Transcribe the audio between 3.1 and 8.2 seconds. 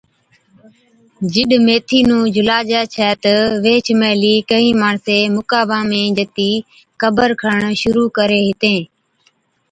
تہ ويھِچ مھلِي ڪھِين ماڻسين مُقاما ۾ جتِي قبر کڻڻ شرُوع